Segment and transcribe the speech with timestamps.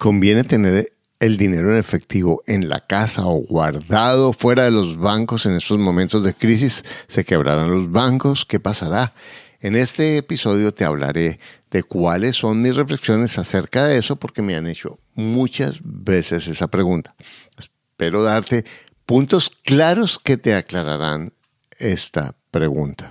[0.00, 5.44] ¿Conviene tener el dinero en efectivo en la casa o guardado fuera de los bancos
[5.44, 6.86] en estos momentos de crisis?
[7.06, 8.46] ¿Se quebrarán los bancos?
[8.46, 9.12] ¿Qué pasará?
[9.60, 11.38] En este episodio te hablaré
[11.70, 16.68] de cuáles son mis reflexiones acerca de eso porque me han hecho muchas veces esa
[16.68, 17.14] pregunta.
[17.58, 18.64] Espero darte
[19.04, 21.34] puntos claros que te aclararán
[21.78, 23.10] esta pregunta.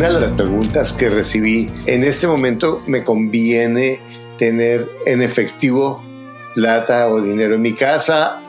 [0.00, 4.00] Una de las preguntas que recibí, en este momento me conviene
[4.38, 6.02] tener en efectivo
[6.54, 8.39] plata o dinero en mi casa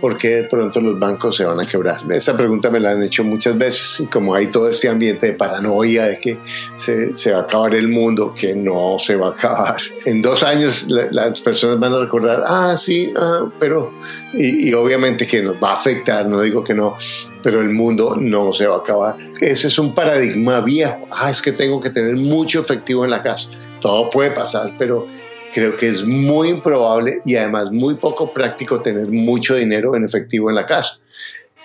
[0.00, 2.00] porque de pronto los bancos se van a quebrar?
[2.12, 5.32] Esa pregunta me la han hecho muchas veces y como hay todo este ambiente de
[5.34, 6.38] paranoia de que
[6.76, 9.76] se, se va a acabar el mundo, que no se va a acabar.
[10.04, 13.92] En dos años las personas van a recordar, ah, sí, ah, pero,
[14.32, 16.94] y, y obviamente que nos va a afectar, no digo que no,
[17.42, 19.16] pero el mundo no se va a acabar.
[19.40, 21.06] Ese es un paradigma viejo.
[21.10, 23.50] Ah, es que tengo que tener mucho efectivo en la casa.
[23.80, 25.06] Todo puede pasar, pero
[25.52, 30.48] creo que es muy improbable y además muy poco práctico tener mucho dinero en efectivo
[30.48, 30.98] en la casa.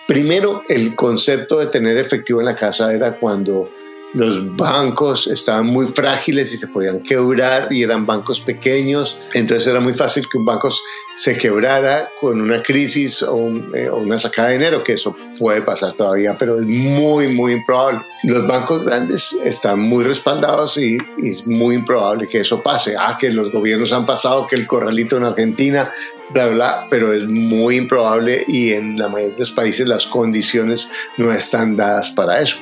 [0.08, 3.70] Primero, el concepto de tener efectivo en la casa era cuando
[4.16, 9.82] los bancos estaban muy frágiles y se podían quebrar y eran bancos pequeños, entonces era
[9.82, 10.70] muy fácil que un banco
[11.18, 13.38] se quebrara con una crisis o,
[13.74, 18.02] eh, una sacada de dinero, que eso puede pasar todavía, pero es muy, muy improbable.
[18.24, 22.96] Los bancos grandes están muy respaldados y, y es muy improbable que eso pase.
[22.98, 25.92] Ah, que los gobiernos han pasado, que el corralito en Argentina,
[26.34, 30.90] bla, bla, pero es muy improbable y en la mayoría de los países las condiciones
[31.18, 32.58] no están dadas para eso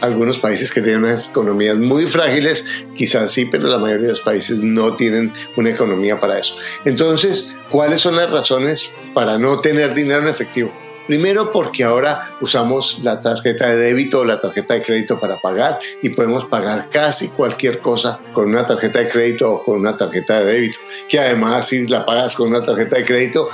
[0.00, 2.64] algunos países que tienen unas economías muy frágiles,
[2.96, 6.56] quizás sí, pero la mayoría de los países no tienen una economía para eso.
[6.84, 10.72] Entonces, ¿cuáles son las razones para no tener dinero en efectivo?
[11.08, 15.80] Primero porque ahora usamos la tarjeta de débito o la tarjeta de crédito para pagar
[16.02, 20.40] y podemos pagar casi cualquier cosa con una tarjeta de crédito o con una tarjeta
[20.40, 20.78] de débito.
[21.08, 23.48] Que además si la pagas con una tarjeta de crédito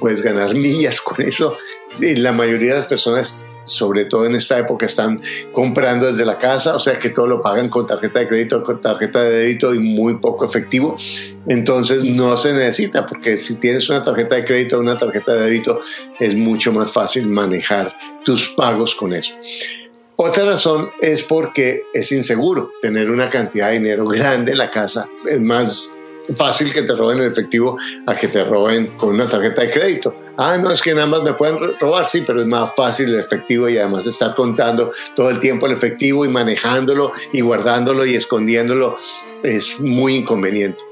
[0.00, 1.56] puedes ganar millas con eso.
[2.00, 5.20] la mayoría de las personas sobre todo en esta época, están
[5.52, 8.80] comprando desde la casa, o sea que todo lo pagan con tarjeta de crédito, con
[8.80, 10.96] tarjeta de débito y muy poco efectivo.
[11.46, 15.42] Entonces no se necesita, porque si tienes una tarjeta de crédito o una tarjeta de
[15.42, 15.80] débito,
[16.18, 17.94] es mucho más fácil manejar
[18.24, 19.34] tus pagos con eso.
[20.16, 25.08] Otra razón es porque es inseguro tener una cantidad de dinero grande en la casa.
[25.28, 25.92] Es más
[26.34, 30.14] fácil que te roben el efectivo a que te roben con una tarjeta de crédito.
[30.36, 33.20] Ah, no, es que nada más me pueden robar, sí, pero es más fácil el
[33.20, 38.14] efectivo y además estar contando todo el tiempo el efectivo y manejándolo y guardándolo y
[38.14, 38.98] escondiéndolo
[39.42, 40.82] es muy inconveniente.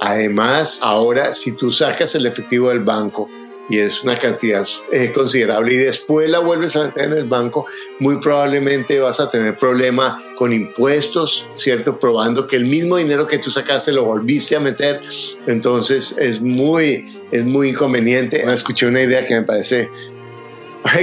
[0.00, 3.28] Además, ahora si tú sacas el efectivo del banco,
[3.68, 7.66] y es una cantidad eh, considerable y después la vuelves a meter en el banco,
[7.98, 11.98] muy probablemente vas a tener problema con impuestos, ¿cierto?
[11.98, 15.00] Probando que el mismo dinero que tú sacaste lo volviste a meter.
[15.46, 18.42] Entonces es muy, es muy inconveniente.
[18.52, 19.90] Escuché una idea que me parece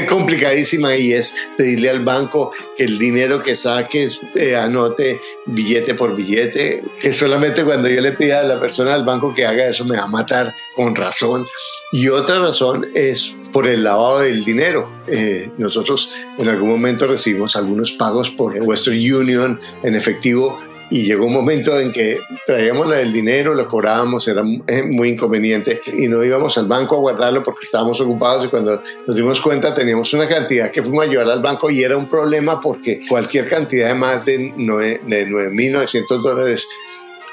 [0.08, 6.16] complicadísima y es pedirle al banco que el dinero que saques eh, anote billete por
[6.16, 9.84] billete, que solamente cuando yo le pida a la persona del banco que haga eso
[9.86, 11.46] me va a matar con razón.
[11.92, 14.90] Y otra razón es por el lavado del dinero.
[15.08, 20.60] Eh, nosotros en algún momento recibimos algunos pagos por Western Union en efectivo
[20.92, 25.80] y llegó un momento en que traíamos el dinero, lo cobrábamos, era eh, muy inconveniente
[25.98, 29.74] y no íbamos al banco a guardarlo porque estábamos ocupados y cuando nos dimos cuenta
[29.74, 33.48] teníamos una cantidad que fuimos a llevar al banco y era un problema porque cualquier
[33.48, 36.68] cantidad de más de 9.900 dólares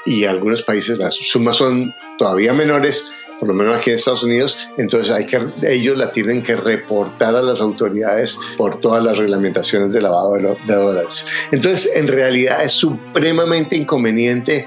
[0.05, 4.57] y algunos países las sumas son todavía menores, por lo menos aquí en Estados Unidos,
[4.77, 9.93] entonces hay que, ellos la tienen que reportar a las autoridades por todas las reglamentaciones
[9.93, 11.25] de lavado de, dólares.
[11.51, 14.65] Entonces, en realidad es supremamente inconveniente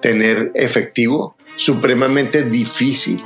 [0.00, 3.22] tener efectivo, supremamente difícil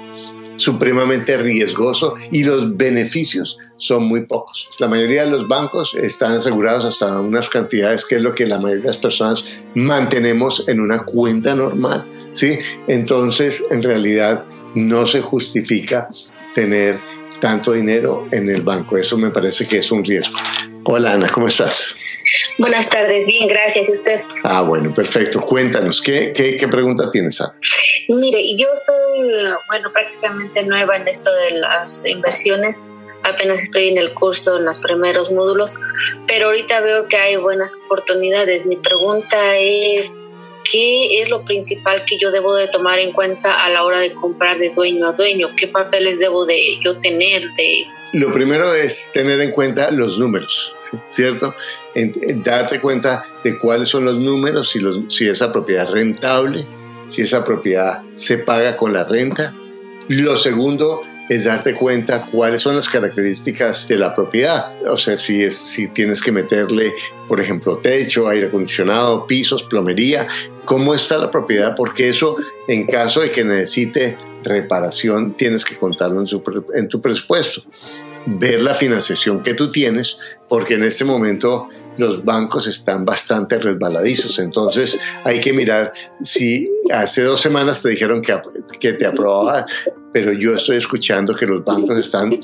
[0.59, 4.69] supremamente riesgoso y los beneficios son muy pocos.
[4.79, 8.59] La mayoría de los bancos están asegurados hasta unas cantidades que es lo que la
[8.59, 9.45] mayoría de las personas
[9.75, 12.59] mantenemos en una cuenta normal, ¿sí?
[12.89, 14.45] Entonces, en realidad
[14.75, 16.09] no se justifica
[16.55, 16.99] tener
[17.41, 18.97] tanto dinero en el banco.
[18.97, 20.39] Eso me parece que es un riesgo.
[20.85, 21.95] Hola Ana, ¿cómo estás?
[22.59, 23.89] Buenas tardes, bien, gracias.
[23.89, 24.21] ¿Y usted?
[24.43, 25.41] Ah, bueno, perfecto.
[25.43, 27.55] Cuéntanos, ¿qué, qué, qué pregunta tienes, Ana?
[28.09, 29.31] Mire, yo soy,
[29.69, 32.91] bueno, prácticamente nueva en esto de las inversiones.
[33.23, 35.75] Apenas estoy en el curso, en los primeros módulos,
[36.27, 38.67] pero ahorita veo que hay buenas oportunidades.
[38.67, 43.69] Mi pregunta es, ¿qué es lo principal que yo debo de tomar en cuenta a
[43.71, 45.51] la hora de comprar de dueño a dueño?
[45.57, 47.43] ¿Qué papeles debo de yo tener?
[47.55, 47.87] De...
[48.15, 50.75] Lo primero es tener en cuenta los números,
[51.11, 51.55] ¿cierto?
[52.45, 56.67] darte cuenta de cuáles son los números, si, los, si esa propiedad es rentable,
[57.11, 59.53] si esa propiedad se paga con la renta.
[60.07, 64.75] Lo segundo es darte cuenta cuáles son las características de la propiedad.
[64.87, 66.93] O sea, si, es, si tienes que meterle,
[67.29, 70.27] por ejemplo, techo, aire acondicionado, pisos, plomería,
[70.65, 72.37] cómo está la propiedad, porque eso
[72.67, 76.27] en caso de que necesite reparación tienes que contarlo en,
[76.75, 77.63] en tu presupuesto.
[78.31, 84.39] Ver la financiación que tú tienes, porque en este momento los bancos están bastante resbaladizos.
[84.39, 85.93] Entonces hay que mirar
[86.23, 88.39] si hace dos semanas te dijeron que,
[88.79, 89.65] que te aprobaba,
[90.13, 92.39] pero yo estoy escuchando que los bancos están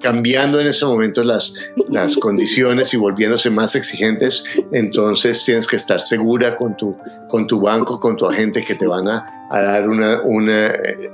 [0.00, 1.54] cambiando en este momento las,
[1.88, 6.94] las condiciones y volviéndose más exigentes, entonces tienes que estar segura con tu,
[7.28, 10.66] con tu banco, con tu agente que te van a, a dar una, una,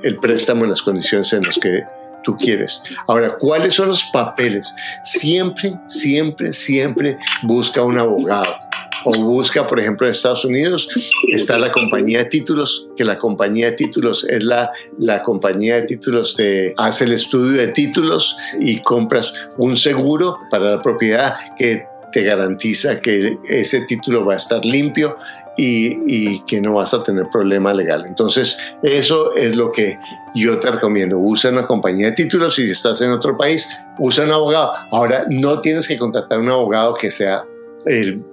[0.03, 1.85] el préstamo en las condiciones en las que
[2.23, 2.83] tú quieres.
[3.07, 4.75] Ahora, ¿cuáles son los papeles?
[5.05, 8.55] Siempre, siempre, siempre busca un abogado.
[9.05, 10.89] O busca, por ejemplo, en Estados Unidos
[11.33, 15.83] está la compañía de títulos, que la compañía de títulos es la, la compañía de
[15.83, 21.87] títulos que hace el estudio de títulos y compras un seguro para la propiedad que
[22.12, 25.17] te garantiza que ese título va a estar limpio
[25.57, 28.05] y, que no vas a tener problema legal.
[28.07, 29.99] Entonces, eso es lo que
[30.35, 31.19] yo te recomiendo.
[31.19, 32.55] Usa una compañía de títulos.
[32.55, 33.69] Si estás en otro país,
[33.99, 34.73] usa un abogado.
[34.91, 37.45] Ahora, no tienes que contratar un abogado que sea
[37.85, 38.25] el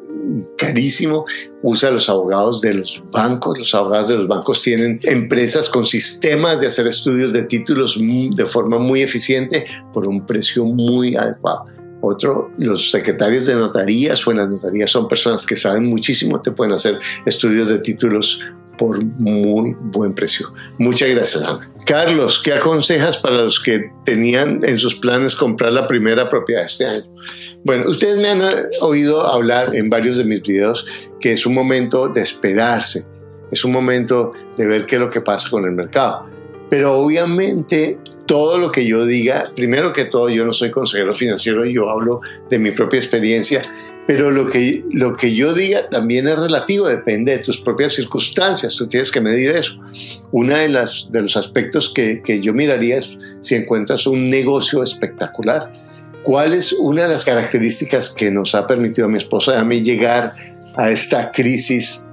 [0.58, 1.26] carísimo.
[1.62, 3.58] Usa los abogados de los bancos.
[3.58, 8.46] Los abogados de los bancos tienen empresas con sistemas de hacer estudios de títulos de
[8.46, 11.64] forma muy eficiente por un precio muy adecuado.
[12.02, 16.52] Otro, los secretarios de notarías o en las notarías son personas que saben muchísimo, te
[16.52, 18.40] pueden hacer estudios de títulos
[18.78, 20.54] por muy buen precio.
[20.78, 21.70] Muchas gracias, Ana.
[21.86, 26.86] Carlos, ¿qué aconsejas para los que tenían en sus planes comprar la primera propiedad este
[26.86, 27.06] año?
[27.64, 28.42] Bueno, ustedes me han
[28.82, 30.86] oído hablar en varios de mis videos
[31.20, 33.08] que es un momento de esperarse,
[33.52, 36.30] es un momento de ver qué es lo que pasa con el mercado.
[36.70, 37.98] Pero obviamente
[38.28, 42.22] todo lo que yo diga, primero que todo, yo no soy consejero financiero, yo hablo
[42.50, 43.62] de mi propia experiencia,
[44.06, 48.76] pero lo que, lo que yo diga también es relativo, depende de tus propias circunstancias,
[48.76, 49.78] tú tienes que medir eso.
[50.32, 54.84] Uno de, las, de los aspectos que, que yo miraría es si encuentras un negocio
[54.84, 55.72] espectacular.
[56.24, 59.64] ¿Cuál es una de las características que nos ha permitido a mi esposa y a
[59.64, 60.34] mí llegar
[60.76, 62.07] a esta crisis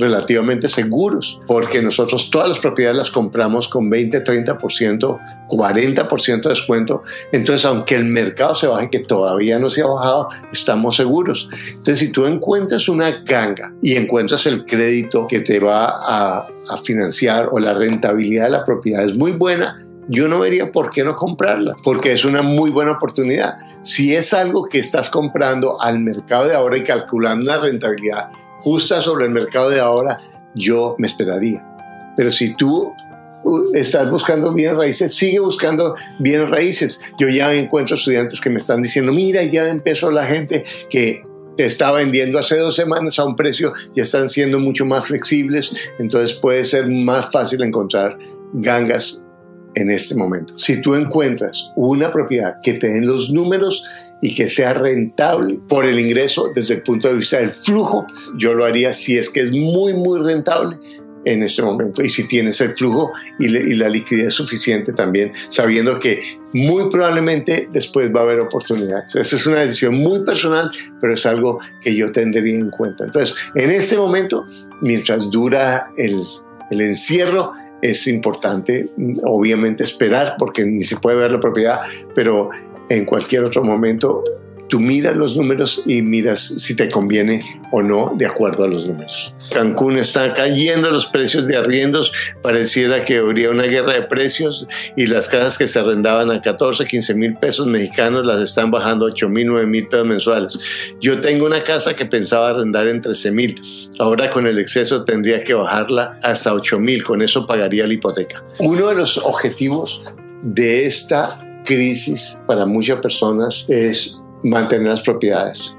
[0.00, 7.02] relativamente seguros, porque nosotros todas las propiedades las compramos con 20, 30%, 40% de descuento.
[7.32, 11.48] Entonces, aunque el mercado se baje, que todavía no se ha bajado, estamos seguros.
[11.68, 16.76] Entonces, si tú encuentras una ganga y encuentras el crédito que te va a, a
[16.82, 21.04] financiar o la rentabilidad de la propiedad es muy buena, yo no vería por qué
[21.04, 23.58] no comprarla, porque es una muy buena oportunidad.
[23.82, 28.28] Si es algo que estás comprando al mercado de ahora y calculando la rentabilidad
[28.62, 30.18] justa sobre el mercado de ahora,
[30.54, 31.62] yo me esperaría.
[32.16, 32.92] Pero si tú
[33.44, 37.00] uh, estás buscando bienes raíces, sigue buscando bienes raíces.
[37.18, 41.22] Yo ya encuentro estudiantes que me están diciendo, mira, ya empezó la gente que
[41.56, 45.72] te está vendiendo hace dos semanas a un precio, ya están siendo mucho más flexibles,
[45.98, 48.16] entonces puede ser más fácil encontrar
[48.54, 49.22] gangas
[49.74, 50.56] en este momento.
[50.58, 53.82] Si tú encuentras una propiedad que te den los números
[54.22, 58.54] y que sea rentable por el ingreso desde el punto de vista del flujo, yo
[58.54, 60.78] lo haría si es que es muy, muy rentable
[61.24, 66.20] en este momento y si tienes el flujo y, la liquidez suficiente también, sabiendo que
[66.54, 69.14] muy probablemente después va a haber oportunidades.
[69.14, 73.04] Esa es una decisión muy personal, pero es algo que yo tendría en cuenta.
[73.04, 74.46] Entonces, en este momento,
[74.80, 76.20] mientras dura el,
[76.70, 78.90] el encierro, es importante,
[79.24, 81.80] obviamente, esperar porque ni se puede ver la propiedad,
[82.14, 82.50] pero
[82.90, 84.24] en cualquier otro momento,
[84.70, 87.42] tú miras los números y miras si te conviene
[87.72, 89.34] o no de acuerdo a los números.
[89.52, 95.06] Cancún está cayendo los precios de arriendos, pareciera que habría una guerra de precios y
[95.06, 99.08] las casas que se arrendaban a 14, 15 mil pesos mexicanos las están bajando a
[99.08, 100.58] 8 mil, 9 mil pesos mensuales.
[101.00, 103.60] Yo tengo una casa que pensaba arrendar en 13 mil,
[103.98, 108.42] ahora con el exceso tendría que bajarla hasta 8 mil, con eso pagaría la hipoteca.
[108.58, 110.00] Uno de los objetivos
[110.42, 115.76] de esta crisis para muchas personas es mantener las propiedades.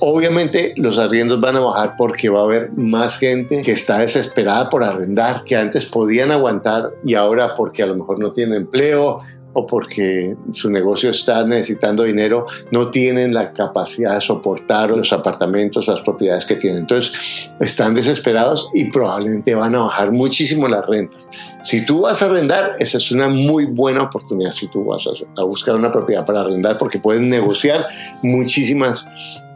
[0.00, 4.68] Obviamente los arriendos van a bajar porque va a haber más gente que está desesperada
[4.68, 9.20] por arrendar, que antes podían aguantar y ahora porque a lo mejor no tienen empleo
[9.58, 15.88] o porque su negocio está necesitando dinero, no tienen la capacidad de soportar los apartamentos,
[15.88, 16.80] las propiedades que tienen.
[16.80, 21.28] Entonces, están desesperados y probablemente van a bajar muchísimo las rentas.
[21.64, 25.42] Si tú vas a arrendar, esa es una muy buena oportunidad si tú vas a,
[25.42, 27.88] buscar una propiedad para arrendar porque puedes negociar
[28.22, 29.08] muchísimas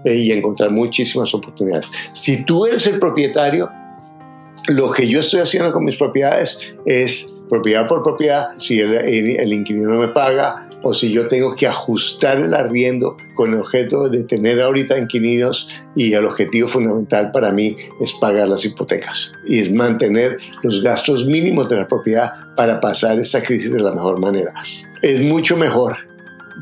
[0.05, 1.93] eh, y encontrar muchísimas oportunidades.
[2.11, 3.71] Si tú eres el propietario,
[4.67, 9.99] lo que yo estoy haciendo con mis propiedades es propiedad por propiedad, si el, inquilino
[9.99, 14.61] me paga o si yo tengo que ajustar el arriendo con el objeto de tener
[14.61, 20.37] ahorita inquilinos y el objetivo fundamental para mí es pagar las hipotecas y es mantener
[20.63, 24.53] los gastos mínimos de la propiedad para pasar esta crisis de la mejor manera.
[25.03, 25.99] Es mucho mejor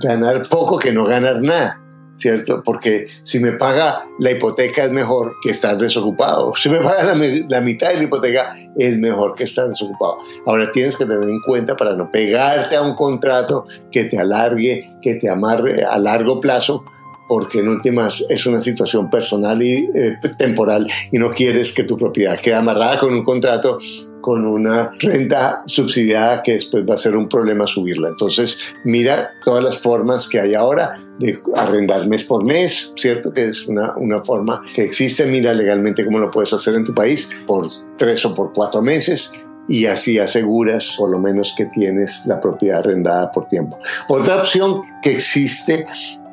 [0.03, 1.81] ganar poco que no ganar nada.
[2.21, 2.63] ¿Cierto?
[2.63, 6.55] Porque si me paga la hipoteca es mejor que estar desocupado.
[6.55, 10.19] Si me paga la, mitad de la hipoteca es mejor que estar desocupado.
[10.47, 14.91] Ahora tienes que tener en cuenta para no pegarte a un contrato que te alargue,
[15.01, 16.85] que te amarre a largo plazo,
[17.29, 21.97] porque en últimas es una situación personal y eh, temporal y no quieres que tu
[21.97, 23.79] propiedad quede amarrada con un contrato
[24.21, 28.09] con una renta subsidiada que después va a ser un problema subirla.
[28.09, 33.33] Entonces, mira todas las formas que hay ahora de arrendar mes por mes, ¿cierto?
[33.33, 35.27] Que es una, una forma que existe.
[35.27, 39.33] Mira legalmente cómo lo puedes hacer en tu país por tres o por cuatro meses
[39.69, 43.79] y así aseguras por lo menos que tienes la propiedad arrendada por tiempo.
[44.09, 45.85] Otra opción que existe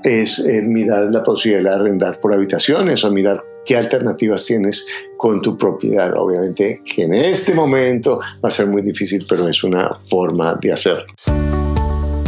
[0.03, 5.41] es eh, mirar la posibilidad de arrendar por habitaciones o mirar qué alternativas tienes con
[5.41, 6.13] tu propiedad.
[6.15, 10.71] Obviamente que en este momento va a ser muy difícil, pero es una forma de
[10.71, 11.05] hacerlo.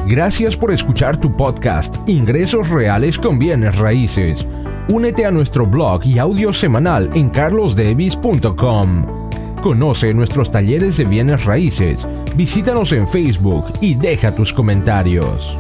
[0.06, 4.46] Gracias por escuchar tu podcast Ingresos Reales con Bienes Raíces.
[4.90, 9.20] Únete a nuestro blog y audio semanal en carlosdevis.com.
[9.62, 15.56] Conoce nuestros talleres de bienes raíces, visítanos en Facebook y deja tus comentarios.